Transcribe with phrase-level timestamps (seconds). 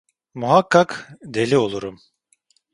[0.33, 1.99] Muhakkak deli olurum…